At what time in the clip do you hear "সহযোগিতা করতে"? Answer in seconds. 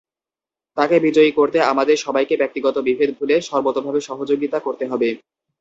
4.01-4.85